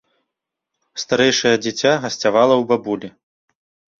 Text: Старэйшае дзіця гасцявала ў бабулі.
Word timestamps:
Старэйшае 1.01 1.51
дзіця 1.65 1.91
гасцявала 2.05 2.55
ў 2.61 2.67
бабулі. 2.71 3.07